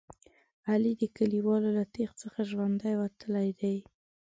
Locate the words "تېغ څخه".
1.93-2.39